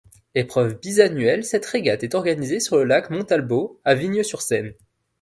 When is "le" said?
2.77-2.85